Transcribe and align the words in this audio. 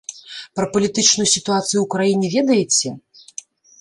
Пра 0.59 0.65
палітычную 0.75 1.27
сітуацыю 1.35 1.79
ў 1.81 1.85
краіне 1.97 2.27
ведаеце? 2.37 2.89